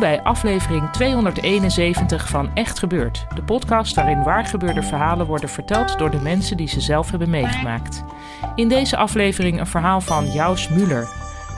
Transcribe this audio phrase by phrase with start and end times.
[0.00, 3.26] Bij aflevering 271 van Echt Gebeurd.
[3.34, 8.04] De podcast waarin waargebeurde verhalen worden verteld door de mensen die ze zelf hebben meegemaakt.
[8.54, 11.08] In deze aflevering een verhaal van Jaus Muller.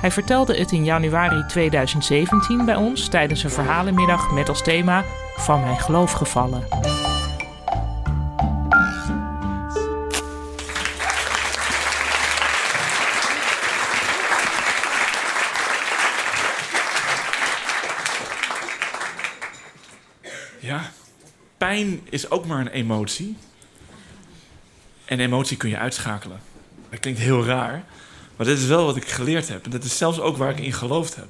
[0.00, 5.04] Hij vertelde het in januari 2017 bij ons tijdens een verhalenmiddag met als thema
[5.36, 7.11] Van mijn geloof gevallen.
[21.62, 23.36] Pijn is ook maar een emotie.
[25.04, 26.40] En emotie kun je uitschakelen.
[26.90, 27.84] Dat klinkt heel raar,
[28.36, 29.64] maar dit is wel wat ik geleerd heb.
[29.64, 31.26] En dat is zelfs ook waar ik in geloofd heb.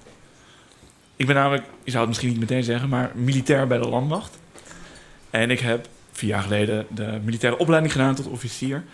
[1.17, 4.39] Ik ben namelijk, je zou het misschien niet meteen zeggen, maar militair bij de landmacht.
[5.31, 8.85] En ik heb vier jaar geleden de militaire opleiding gedaan tot officier.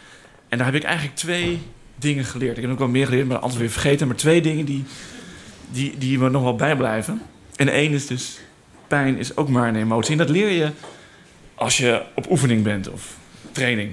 [0.48, 1.60] En daar heb ik eigenlijk twee
[1.94, 2.56] dingen geleerd.
[2.56, 4.06] Ik heb ook wel meer geleerd, maar anders weer vergeten.
[4.06, 4.84] Maar twee dingen die,
[5.70, 7.22] die, die me nog wel bijblijven.
[7.56, 8.38] En één is dus
[8.86, 10.12] pijn is ook maar een emotie.
[10.12, 10.70] En dat leer je
[11.58, 13.16] als je op oefening bent of
[13.52, 13.92] training.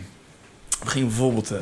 [0.79, 1.59] We gingen bijvoorbeeld uh,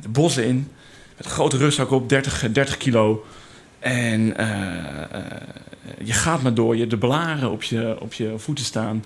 [0.00, 0.68] de bossen in
[1.16, 3.26] met een grote rugzak op, 30, 30 kilo.
[3.78, 5.22] En uh, uh,
[6.04, 9.04] je gaat maar door, je de blaren op je, op je voeten staan.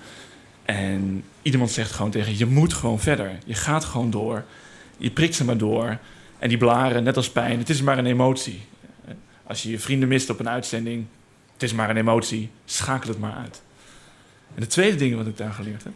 [0.64, 3.30] En iemand zegt gewoon tegen je, je moet gewoon verder.
[3.44, 4.44] Je gaat gewoon door.
[4.97, 5.99] Je prikt ze maar door.
[6.38, 8.60] En die blaren, net als pijn, het is maar een emotie.
[9.47, 11.06] Als je je vrienden mist op een uitzending,
[11.53, 13.62] het is maar een emotie, schakel het maar uit.
[14.54, 15.93] En de tweede ding wat ik daar geleerd heb,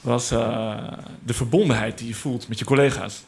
[0.00, 0.76] was uh,
[1.24, 3.22] de verbondenheid die je voelt met je collega's.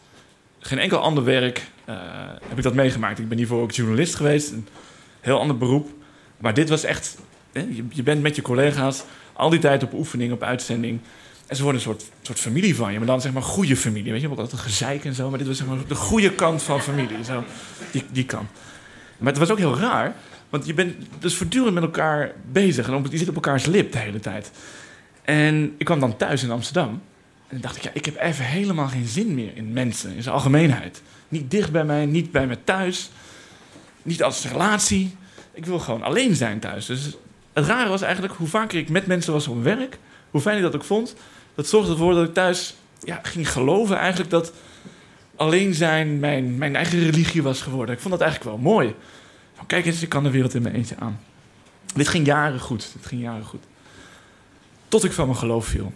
[0.59, 1.97] Geen enkel ander werk uh,
[2.49, 3.19] heb ik dat meegemaakt.
[3.19, 4.69] Ik ben hiervoor ook journalist geweest, een
[5.21, 5.91] heel ander beroep.
[6.39, 7.17] Maar dit was echt,
[7.53, 11.01] je, je, bent met je collega's al die tijd op oefening, op uitzending.
[11.47, 14.13] En ze worden een soort, soort familie van je, maar dan zeg maar goede familie.
[14.13, 16.63] Weet je, ook altijd gezeik en zo, maar dit was zeg maar de goede kant
[16.63, 17.25] van familie.
[17.25, 17.45] Zo,
[17.91, 18.49] die, die kant.
[19.19, 20.15] Maar het was ook heel raar,
[20.49, 22.89] want je bent dus voortdurend met elkaar bezig.
[22.89, 24.51] En je zit op elkaars lip de hele tijd.
[25.23, 27.03] En ik kwam dan thuis in Amsterdam.
[27.49, 30.35] En dacht ik, ja, ik heb even helemaal geen zin meer in mensen, in zijn
[30.35, 31.03] algemeenheid.
[31.29, 33.11] Niet dicht bij mij, niet bij me thuis.
[34.03, 35.17] Niet als relatie.
[35.53, 36.87] Ik wil gewoon alleen zijn thuis.
[36.87, 37.17] Dus
[37.53, 39.99] het rare was eigenlijk, hoe vaker ik met mensen was op werk...
[40.31, 41.15] hoe fijn ik dat ook vond...
[41.55, 42.75] dat zorgde ervoor dat ik thuis
[43.05, 44.53] ja, ging geloven eigenlijk dat
[45.37, 47.95] alleen zijn mijn, mijn eigen religie was geworden.
[47.95, 48.95] Ik vond dat eigenlijk wel mooi.
[49.67, 51.21] Kijk eens, ik kan de wereld in mijn eentje aan.
[51.95, 52.91] Dit ging jaren goed.
[52.95, 53.63] Dit ging jaren goed.
[54.93, 55.93] Tot ik van mijn geloof viel.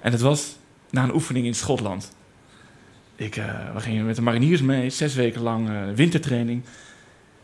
[0.00, 0.56] En het was
[0.90, 2.12] na een oefening in Schotland.
[3.16, 3.44] Ik, uh,
[3.74, 6.62] we gingen met de mariniers mee, zes weken lang uh, wintertraining.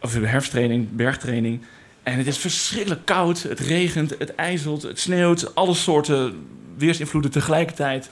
[0.01, 1.61] Of herfsttraining, bergtraining.
[2.03, 3.43] En het is verschrikkelijk koud.
[3.43, 5.55] Het regent, het ijzelt, het sneeuwt.
[5.55, 8.11] Alle soorten weersinvloeden tegelijkertijd.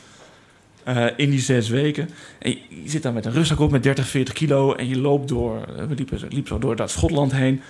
[1.17, 2.11] In die zes weken.
[2.39, 4.75] En je, je, zit dan met een rugzak op met 30, 40 kilo.
[4.75, 7.63] En je loopt door, we liepen, liepen zo door dat Schotland heen.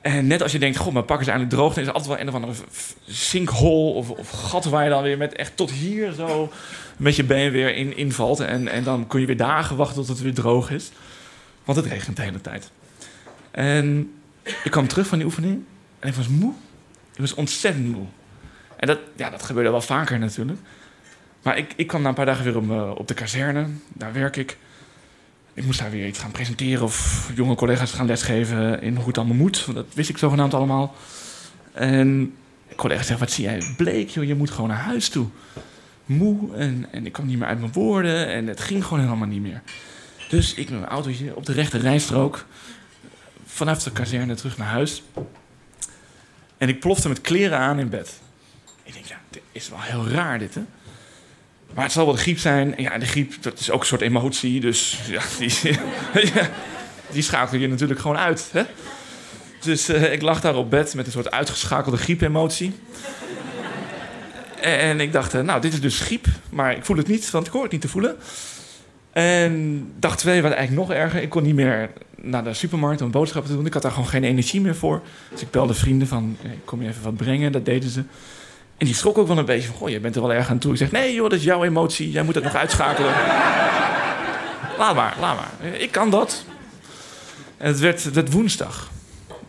[0.00, 1.74] En net als je denkt, god, mijn pak is eindelijk droog...
[1.74, 2.64] dan is er altijd wel een of andere
[3.06, 4.64] sinkhole of, gat...
[4.64, 6.52] waar je dan weer met echt tot hier zo
[6.96, 8.40] met je been weer in invalt.
[8.40, 10.90] En, en dan kun je weer dagen wachten tot het weer droog is.
[11.64, 12.70] Want het regent de hele tijd.
[13.50, 14.12] En
[14.64, 15.62] ik kwam terug van die oefening
[15.98, 16.52] en ik was moe.
[17.14, 18.06] Ik was ontzettend moe.
[18.76, 20.58] En dat, ja, dat gebeurde wel vaker natuurlijk...
[21.42, 23.66] Maar ik, ik kwam na een paar dagen weer op, op de kazerne.
[23.88, 24.56] Daar werk ik.
[25.58, 29.18] Ik moest daar weer iets gaan presenteren of jonge collega's gaan lesgeven in hoe het
[29.18, 29.64] allemaal moet.
[29.64, 30.94] Want dat wist ik zogenaamd allemaal.
[31.72, 32.34] En
[32.76, 35.26] collega's zeggen, wat zie jij bleek, joh, je moet gewoon naar huis toe.
[36.06, 39.28] Moe en, en ik kwam niet meer uit mijn woorden en het ging gewoon helemaal
[39.28, 39.62] niet meer.
[40.28, 42.46] Dus ik met mijn autootje op de rechte rijstrook
[43.46, 45.02] vanaf de kazerne terug naar huis.
[46.58, 48.20] En ik plofte met kleren aan in bed.
[48.82, 50.62] Ik denk, ja, dit is wel heel raar dit, hè?
[51.74, 52.76] Maar het zal wel de griep zijn.
[52.76, 54.60] En ja, de griep, dat is ook een soort emotie.
[54.60, 55.78] Dus ja, die,
[57.12, 58.48] die schakel je natuurlijk gewoon uit.
[58.52, 58.62] Hè?
[59.60, 62.72] Dus uh, ik lag daar op bed met een soort uitgeschakelde griepemotie.
[64.60, 66.26] en ik dacht, uh, nou, dit is dus griep.
[66.50, 68.16] Maar ik voel het niet, want ik hoor het niet te voelen.
[69.12, 71.22] En dag twee was eigenlijk nog erger.
[71.22, 73.66] Ik kon niet meer naar de supermarkt om boodschappen te doen.
[73.66, 75.02] Ik had daar gewoon geen energie meer voor.
[75.30, 77.52] Dus ik belde vrienden van, kom je even wat brengen?
[77.52, 78.02] Dat deden ze.
[78.78, 80.58] En die schrok ook wel een beetje van, goh, je bent er wel erg aan
[80.58, 80.72] toe.
[80.72, 82.10] Ik zeg, nee joh, dat is jouw emotie.
[82.10, 83.10] Jij moet het nog uitschakelen.
[84.78, 85.74] laat maar, laat maar.
[85.74, 86.44] Ik kan dat.
[87.56, 88.90] En het werd, werd woensdag,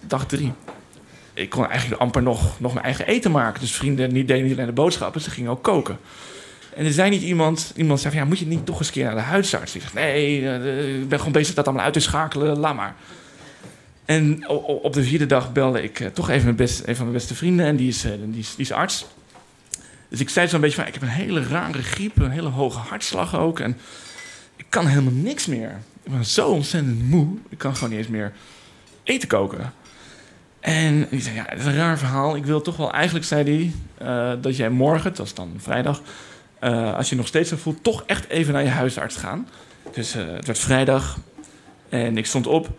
[0.08, 0.54] dag drie.
[1.34, 3.62] Ik kon eigenlijk amper nog, nog mijn eigen eten maken.
[3.62, 5.98] Dus vrienden niet deden niet alleen de boodschappen, ze gingen ook koken.
[6.76, 9.06] En er zei niet iemand, iemand zei ja, moet je niet toch eens een keer
[9.06, 9.76] naar de huisarts?
[9.76, 12.96] Ik zeg, nee, eh, ik ben gewoon bezig dat allemaal uit te schakelen, laat maar.
[14.06, 14.48] En
[14.82, 17.36] op de vierde dag belde ik eh, toch even mijn best, een van mijn beste
[17.36, 17.66] vrienden.
[17.66, 19.06] En die is, eh, die is, die is arts.
[20.10, 22.80] Dus ik zei zo'n beetje van, ik heb een hele rare griep, een hele hoge
[22.80, 23.60] hartslag ook.
[23.60, 23.78] En
[24.56, 25.80] ik kan helemaal niks meer.
[26.04, 27.28] Ik ben zo ontzettend moe.
[27.50, 28.34] Ik kan gewoon niet eens meer
[29.04, 29.74] eten koken.
[30.60, 32.36] En die zei, ja, dat is een raar verhaal.
[32.36, 33.74] Ik wil toch wel, eigenlijk zei hij,
[34.08, 36.02] eh, dat jij morgen, dat is dan vrijdag...
[36.60, 39.48] eh, als je nog steeds zo voelt, toch echt even naar je huisarts gaan.
[39.94, 41.20] Dus eh, het werd vrijdag
[41.90, 42.70] en ik stond op.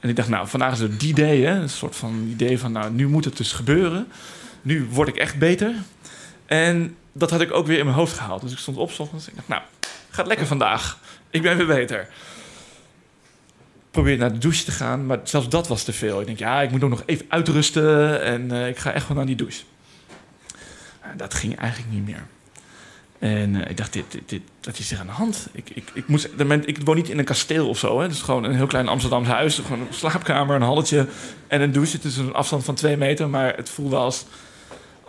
[0.00, 1.54] En ik dacht, nou, vandaag is het die day, hè?
[1.54, 4.06] Een soort van idee van, nou, nu moet het dus gebeuren.
[4.62, 5.74] Nu word ik echt beter.
[6.50, 8.42] En dat had ik ook weer in mijn hoofd gehaald.
[8.42, 9.28] Dus ik stond op 's ochtends.
[9.28, 9.62] Ik dacht, nou,
[10.10, 10.98] gaat lekker vandaag.
[11.30, 12.08] Ik ben weer beter.
[13.90, 16.20] Probeer naar de douche te gaan, maar zelfs dat was te veel.
[16.20, 19.16] Ik denk, ja, ik moet ook nog even uitrusten en eh, ik ga echt wel
[19.16, 19.62] naar die douche.
[21.02, 22.26] Nou, dat ging eigenlijk niet meer.
[23.18, 25.48] En eh, ik dacht, dit, dit, wat is er aan de hand?
[25.52, 26.28] Ik, ik, ik, moest,
[26.64, 28.00] ik woon niet in een kasteel of zo.
[28.00, 29.58] Het is gewoon een heel klein Amsterdamse huis.
[29.58, 31.06] Gewoon een slaapkamer, een halletje
[31.46, 31.96] en een douche.
[31.96, 34.24] Het is een afstand van twee meter, maar het voelde als,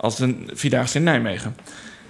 [0.02, 1.56] als een vierdaagse in Nijmegen.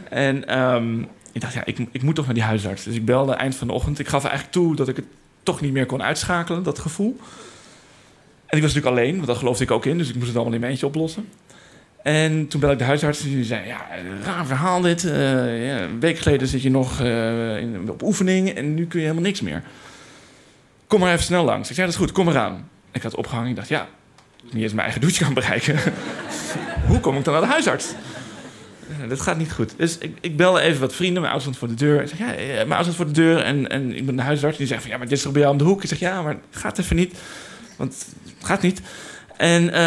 [0.09, 1.01] En ehm,
[1.33, 2.85] ik dacht, ja, ik, ik moet toch naar die huisarts.
[2.85, 3.99] Dus ik belde eind van de ochtend.
[3.99, 5.05] Ik gaf eigenlijk toe dat ik het
[5.43, 7.17] toch niet meer kon uitschakelen, dat gevoel.
[8.47, 9.99] En ik was natuurlijk alleen, want daar geloofde ik ook in.
[9.99, 11.29] Dus ik moest het allemaal in mijn eentje oplossen.
[12.03, 13.67] En toen belde ik de huisarts en die zei...
[13.67, 13.87] ja,
[14.25, 15.05] raar verhaal dit.
[15.05, 19.07] Eh, ja, een week geleden zit je nog eh, op oefening en nu kun je
[19.07, 19.63] helemaal niks meer.
[20.87, 21.69] Kom maar even snel langs.
[21.69, 22.69] Ik zei, dat is goed, kom eraan.
[22.93, 23.89] Ik had opgehangen, ik dacht, ja...
[24.51, 25.79] niet eens mijn eigen douche kan bereiken.
[26.93, 27.95] Hoe kom ik dan naar de huisarts?
[28.89, 29.75] Eh, Dat gaat niet goed.
[29.77, 31.23] Dus ik, ik belde even wat vrienden.
[31.23, 32.03] Mijn stond voor de deur.
[32.03, 34.59] Ik zeg, ja, eh, mijn ouders voor de deur en, en ik ben de huisarts.
[34.59, 35.83] Die zegt van, ja, maar dit is toch bij jou om de hoek?
[35.83, 37.19] Ik zeg, ja, maar gaat even niet.
[37.77, 38.07] Want
[38.43, 38.81] gaat niet.
[39.37, 39.81] En, eh,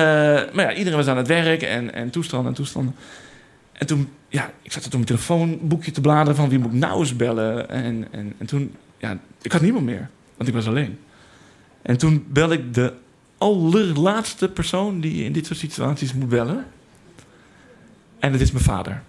[0.53, 2.95] maar ja, iedereen was aan het werk en, en toestanden en toestanden.
[3.71, 6.99] En toen, ja, ik zat op mijn telefoonboekje te bladeren van wie moet ik nou
[6.99, 7.69] eens bellen.
[7.69, 10.99] En, en, en toen, ja, ik had niemand meer, want ik was alleen.
[11.81, 12.93] En toen belde ik de
[13.37, 16.65] allerlaatste persoon die in dit soort situaties moet bellen.
[18.25, 19.01] En het is mijn vader.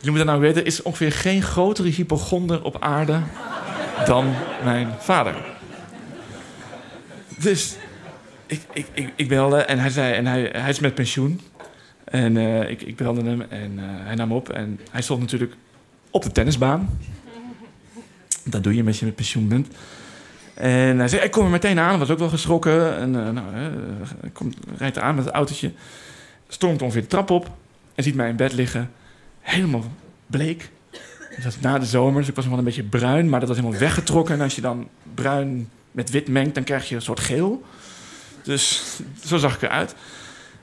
[0.00, 3.20] Je moet dat nou weten, is ongeveer geen grotere hypochonder op aarde
[4.06, 5.34] dan mijn vader.
[7.38, 7.76] Dus
[8.46, 11.40] ik, ik, ik, ik belde en hij zei, en hij, hij is met pensioen.
[12.04, 14.48] En eh, ik, ik belde hem en eh, hij nam op.
[14.48, 15.54] En hij stond natuurlijk
[16.10, 16.98] op de tennisbaan.
[18.44, 19.68] Dat doe je als je met pensioen bent.
[20.54, 21.98] En hij zei, ik kom er meteen aan.
[21.98, 22.96] Was ook wel geschrokken.
[22.96, 23.46] En eh, nou,
[24.20, 25.72] hij komt, rijdt aan met het autootje.
[26.54, 27.50] Stormt ongeveer de trap op.
[27.94, 28.90] En ziet mij in bed liggen.
[29.40, 29.84] Helemaal
[30.26, 30.70] bleek.
[31.34, 33.28] Dat was na de zomer, dus ik was nog wel een beetje bruin.
[33.28, 34.34] Maar dat was helemaal weggetrokken.
[34.34, 37.64] En als je dan bruin met wit mengt, dan krijg je een soort geel.
[38.42, 38.82] Dus
[39.24, 39.94] zo zag ik eruit.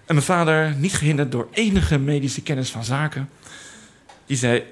[0.05, 3.29] En mijn vader, niet gehinderd door enige medische kennis van zaken,
[4.25, 4.63] die zei: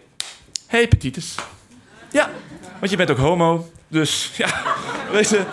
[0.67, 1.35] Hepatitis.
[2.11, 2.29] Ja,
[2.79, 3.71] want je bent ook homo.
[3.87, 4.63] Dus ja,
[5.11, 5.45] weet je,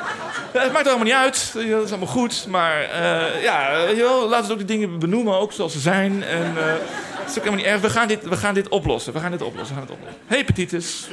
[0.53, 1.51] het maakt allemaal niet uit.
[1.55, 2.47] Dat is allemaal goed.
[2.49, 6.23] Maar eh, ja, wel, laten we ook de dingen benoemen, ook zoals ze zijn.
[6.23, 6.65] En eh,
[7.13, 7.81] het is ook helemaal niet erg.
[7.81, 9.13] We gaan, dit, we gaan dit oplossen.
[9.13, 9.75] We gaan dit oplossen.
[9.75, 10.23] We gaan dit oplossen.
[10.27, 11.09] Hepatitis.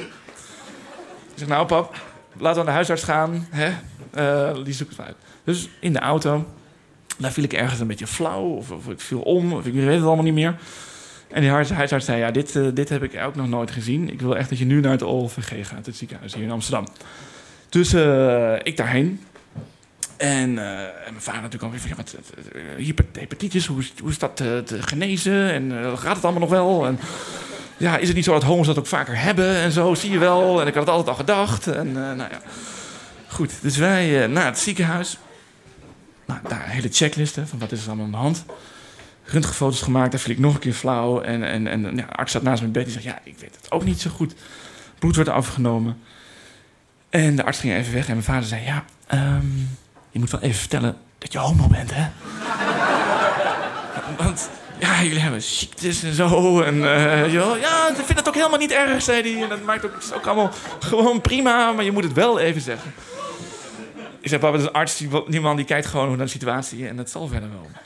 [1.32, 1.94] Ik zeg: Nou, pap,
[2.38, 3.48] laten we naar de huisarts gaan.
[3.50, 3.72] Hè?
[4.10, 5.16] Eh, die zoekt het uit.
[5.44, 6.44] Dus in de auto.
[7.18, 8.42] Daar viel ik ergens een beetje flauw.
[8.42, 9.52] Of, of ik viel om.
[9.52, 10.54] Of ik weet het allemaal niet meer.
[11.28, 12.18] En die huis- huisarts zei...
[12.18, 14.10] Ja, dit, eh, dit heb ik ook nog nooit gezien.
[14.10, 15.86] Ik wil echt dat je nu naar het OLVG gaat.
[15.86, 16.86] Het ziekenhuis hier in Amsterdam.
[17.74, 19.20] Dus eh, ik daarheen.
[20.16, 21.90] En, eh, en mijn vader natuurlijk alweer van...
[21.90, 22.16] Ja, wat,
[22.52, 25.52] eh, hepatitis, hoe hoe is dat te genezen?
[25.52, 26.86] En gaat het allemaal nog wel?
[26.86, 26.98] En,
[27.76, 29.94] ja, is het niet zo dat homo's dat ook vaker hebben en zo?
[29.94, 30.60] Zie je wel.
[30.60, 31.66] En ik had het altijd al gedacht.
[31.66, 32.40] En nou ja...
[33.28, 35.18] Goed, dus wij naar het ziekenhuis.
[36.26, 38.44] Nou, daar een hele checklist hè, van wat is er allemaal aan de hand.
[39.24, 41.20] Röntgenfoto's gemaakt, daar viel ik nog een keer flauw.
[41.20, 42.84] En, en, en ja, arts zat naast mijn bed.
[42.84, 44.34] Die zegt, ja, ik weet het ook niet zo goed.
[44.98, 45.96] Bloed werd afgenomen.
[47.14, 48.06] En de arts ging even weg.
[48.06, 49.46] En mijn vader zei, ja, ehm,
[50.10, 52.08] je moet wel even vertellen dat je homo bent, hè?
[54.24, 56.60] Want ja, jullie hebben ziektes en zo.
[56.60, 59.42] En eh, je wel, ja, ik vind het ook helemaal niet erg, zei hij.
[59.42, 62.60] En dat maakt ook, is ook allemaal gewoon prima, maar je moet het wel even
[62.60, 62.92] zeggen.
[64.20, 66.26] Ik zei, papa, dat is een arts, die, die man die kijkt gewoon naar de
[66.26, 67.68] situatie en dat zal verder wel.
[67.72, 67.82] Maar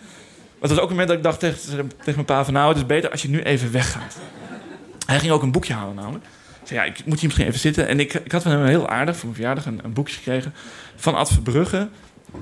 [0.60, 2.76] het was ook een moment dat ik dacht tegen, tegen mijn pa van, nou, het
[2.76, 4.16] is beter als je nu even weggaat.
[5.06, 6.24] Hij ging ook een boekje halen namelijk.
[6.68, 7.88] Ja, ik moet hier misschien even zitten.
[7.88, 10.54] En ik, ik had van hem heel aardig, voor mijn verjaardag, een, een boekje gekregen
[10.96, 11.88] van Ad Verbrugge.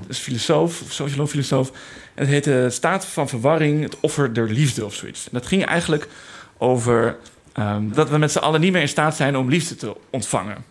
[0.07, 1.71] Is filosoof, socioloog, filosoof.
[2.13, 5.23] En het heette Staat van Verwarring, het offer der liefde of zoiets.
[5.23, 6.07] En dat ging eigenlijk
[6.57, 7.17] over
[7.53, 10.65] ehm, dat we met z'n allen niet meer in staat zijn om liefde te ontvangen.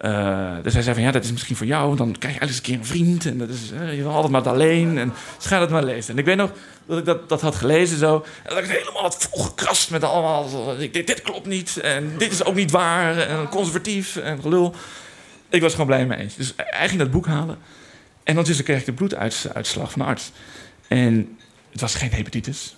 [0.00, 2.60] Uh, dus hij zei van ja, dat is misschien voor jou, dan krijg je een
[2.62, 3.26] keer een vriend.
[3.26, 4.98] En dat is, uh, je wil altijd maar alleen.
[4.98, 6.12] En dus ga maar lezen.
[6.12, 6.52] En ik weet nog
[6.86, 8.24] dat ik dat, dat had gelezen zo.
[8.42, 10.74] En dat ik helemaal had volgekrast met allemaal.
[10.80, 11.76] Ik, dit, dit klopt niet.
[11.76, 13.18] En dit is ook niet waar.
[13.18, 14.74] En conservatief en gelul.
[15.48, 16.36] Ik was gewoon blij mee eens.
[16.36, 17.58] Dus hij ging dat boek halen.
[18.22, 20.30] En ondertussen kreeg ik de bloeduitslag van de arts.
[20.88, 21.38] En
[21.70, 22.76] het was geen hepatitis.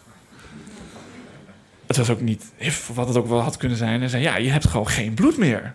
[1.86, 2.44] Het was ook niet
[2.94, 4.02] wat het ook wel had kunnen zijn.
[4.02, 5.74] En zei, ja, je hebt gewoon geen bloed meer.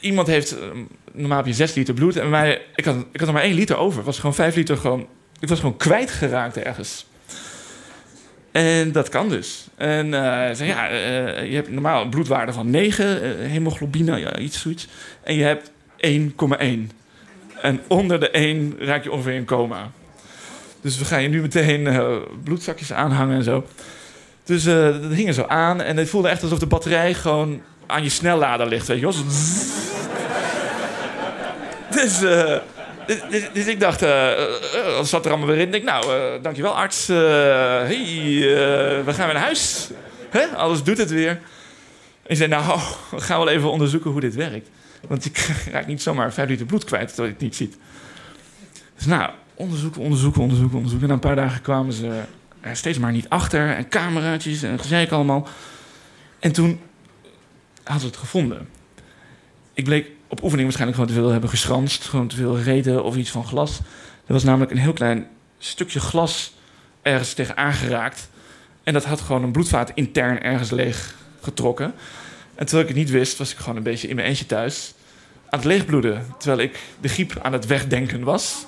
[0.00, 0.56] Iemand heeft,
[1.12, 2.16] normaal heb je 6 liter bloed.
[2.16, 3.96] En mij, ik, had, ik had er maar 1 liter over.
[3.96, 5.06] Het was gewoon 5 liter gewoon...
[5.40, 7.06] Ik was gewoon kwijtgeraakt ergens.
[8.52, 9.66] En dat kan dus.
[9.76, 10.12] En uh,
[10.52, 10.96] zei, ja, uh,
[11.48, 14.88] je hebt normaal een bloedwaarde van 9, uh, hemoglobine, ja, iets zoiets.
[15.22, 15.70] En je hebt
[16.06, 16.96] 1,1.
[17.62, 19.90] En onder de 1 raak je ongeveer in coma.
[20.80, 21.98] Dus we gaan je nu meteen
[22.44, 23.66] bloedzakjes aanhangen en zo.
[24.44, 25.80] Dus dat hing er zo aan.
[25.80, 27.60] En het voelde echt alsof de batterij gewoon
[27.92, 28.86] aan je snellader ligt.
[28.86, 29.14] Weet je wel?
[32.02, 32.56] dus, uh,
[33.30, 34.30] dus, dus, ik dacht, uh,
[35.02, 35.66] zat er allemaal weer in.
[35.66, 36.04] Ik denk, nou,
[36.42, 37.06] dankjewel arts.
[37.06, 37.96] hey,
[39.04, 39.90] we gaan weer naar huis.
[40.30, 40.46] Hè?
[40.46, 41.40] Alles doet het weer.
[42.22, 42.80] En ik zei, nou,
[43.10, 44.68] we gaan wel even onderzoeken hoe dit werkt.
[45.08, 47.76] Want ik raak niet zomaar 5 liter bloed kwijt terwijl je het niet ziet.
[48.96, 51.08] Dus nou, onderzoeken, onderzoeken, onderzoeken, onderzoeken.
[51.08, 52.20] En na een paar dagen kwamen ze
[52.60, 53.74] er steeds maar niet achter.
[53.74, 55.48] En cameraatjes en gezeik allemaal.
[56.38, 56.80] En toen
[57.84, 58.68] ze het gevonden.
[59.74, 62.04] Ik bleek op oefening waarschijnlijk gewoon te veel hebben geschranst.
[62.04, 63.78] Gewoon te veel reten of iets van glas.
[64.26, 65.26] Er was namelijk een heel klein
[65.58, 66.54] stukje glas
[67.02, 68.28] ergens tegen aangeraakt.
[68.82, 71.94] En dat had gewoon een bloedvaat intern ergens leeg getrokken.
[72.54, 74.94] En terwijl ik het niet wist, was ik gewoon een beetje in mijn eentje thuis
[75.48, 76.26] aan het leegbloeden.
[76.38, 78.66] Terwijl ik de griep aan het wegdenken was.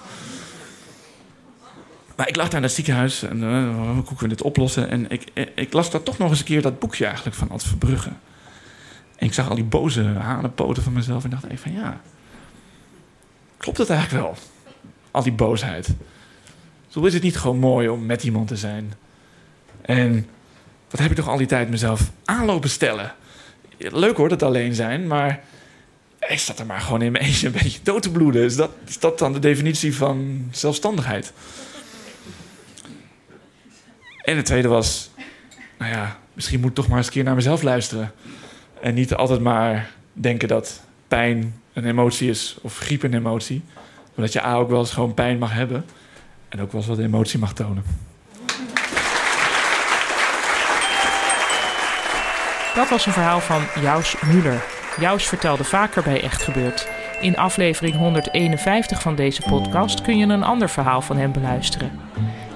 [2.17, 4.91] Maar ik lag daar in het ziekenhuis en uh, hoe kunnen we dit oplossen?
[4.91, 7.65] En ik, ik, las daar toch nog eens een keer dat boekje eigenlijk van Ad
[7.65, 8.11] Verbrugge.
[9.17, 12.01] En ik zag al die boze hanenpoten van mezelf en dacht even van ja,
[13.57, 14.37] klopt het eigenlijk wel?
[15.11, 15.89] Al die boosheid.
[16.89, 18.93] Zo is het niet gewoon mooi om met iemand te zijn.
[19.81, 20.29] En
[20.91, 23.15] wat heb ik toch al die tijd mezelf aanlopen stellen?
[23.79, 25.43] Leuk hoor, dat alleen zijn, maar
[26.29, 28.45] ik zat er maar gewoon in mijn eentje een beetje dood te bloeden.
[28.45, 31.33] Is dat, is dat dan de definitie van zelfstandigheid?
[34.25, 35.11] En het tweede was,
[35.79, 38.13] nou ja, misschien moet ik toch maar eens een keer naar mezelf luisteren.
[38.85, 43.63] En niet altijd maar denken dat pijn een emotie is of griep een emotie.
[44.15, 45.85] Maar dat je A ook wel eens gewoon pijn mag hebben
[46.49, 47.85] en ook wel eens wat emotie mag tonen.
[52.75, 54.65] Dat was een verhaal van Jaus Muller.
[55.01, 56.89] Jaus vertelde vaker bij Echt Gebeurd.
[57.21, 61.91] In aflevering 151 van deze podcast kun je een ander verhaal van hem beluisteren.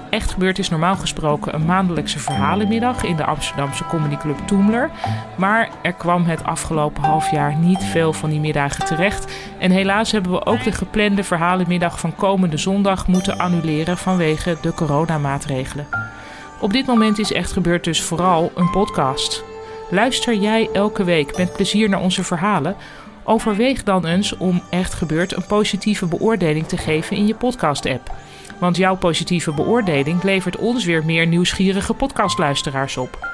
[0.09, 4.89] Echt Gebeurd is normaal gesproken een maandelijkse verhalenmiddag in de Amsterdamse comedyclub Toemler.
[5.37, 9.33] Maar er kwam het afgelopen half jaar niet veel van die middagen terecht.
[9.59, 14.73] En helaas hebben we ook de geplande verhalenmiddag van komende zondag moeten annuleren vanwege de
[14.73, 15.87] coronamaatregelen.
[16.61, 19.43] Op dit moment is Echt Gebeurd dus vooral een podcast.
[19.89, 22.75] Luister jij elke week met plezier naar onze verhalen?
[23.23, 28.11] Overweeg dan eens om Echt Gebeurd een positieve beoordeling te geven in je podcast-app.
[28.59, 33.27] Want jouw positieve beoordeling levert ons weer meer nieuwsgierige podcastluisteraars op.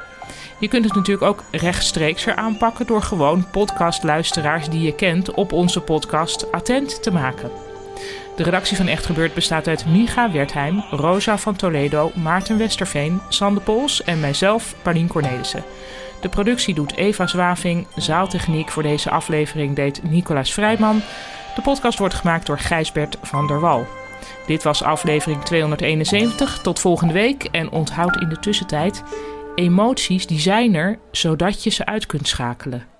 [0.59, 5.51] Je kunt het natuurlijk ook rechtstreeks er aanpakken door gewoon podcastluisteraars die je kent op
[5.51, 7.51] onze podcast attent te maken.
[8.35, 13.63] De redactie van Echt Gebeurd bestaat uit Miga Wertheim, Rosa van Toledo, Maarten Westerveen, Sander
[13.63, 15.63] Pols en mijzelf, Paulien Cornelissen.
[16.21, 21.01] De productie doet Eva Zwaving, zaaltechniek voor deze aflevering deed Nicolaas Vrijman.
[21.55, 23.87] De podcast wordt gemaakt door Gijsbert van der Wal.
[24.45, 26.59] Dit was aflevering 271.
[26.61, 29.03] Tot volgende week en onthoud in de tussentijd:
[29.55, 32.94] emoties die zijn er zodat je ze uit kunt schakelen.